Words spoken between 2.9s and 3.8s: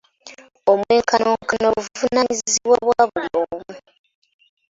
buli omu.